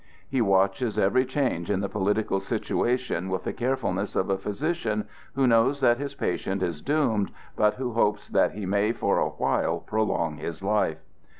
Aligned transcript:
He 0.27 0.41
watches 0.41 0.97
every 0.97 1.25
change 1.25 1.69
in 1.69 1.81
the 1.81 1.87
political 1.87 2.39
situation 2.39 3.29
with 3.29 3.43
the 3.43 3.53
carefulness 3.53 4.15
of 4.15 4.31
a 4.31 4.37
physician 4.39 5.07
who 5.35 5.45
knows 5.45 5.79
that 5.81 5.99
his 5.99 6.15
patient 6.15 6.63
is 6.63 6.81
doomed, 6.81 7.29
but 7.55 7.75
who 7.75 7.91
hopes 7.93 8.27
that 8.29 8.53
he 8.53 8.65
may 8.65 8.93
for 8.93 9.19
a 9.19 9.29
while 9.29 9.77
prolong 9.79 10.37
his 10.37 10.63
life. 10.63 10.97